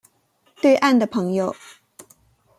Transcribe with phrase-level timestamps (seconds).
[0.59, 1.55] 对岸的朋友